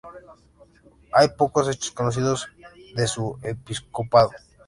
[1.13, 2.47] Hay pocos hechos conocidos
[2.95, 4.31] de su episcopado.